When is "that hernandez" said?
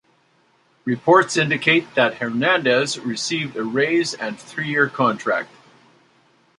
1.93-2.97